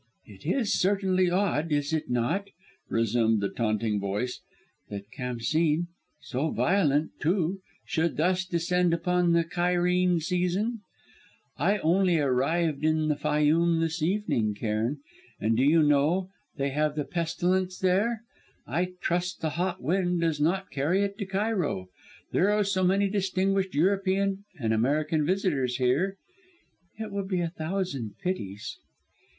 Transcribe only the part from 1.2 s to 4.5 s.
odd, is it not," resumed the taunting voice,